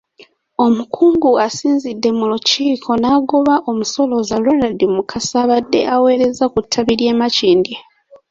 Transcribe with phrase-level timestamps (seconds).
[0.65, 7.75] Omukungu asinzidde mu lukiiko n'agoba omusolooza Ronald Mukasa abadde aweerereza ku ttabi ly’e Makindye.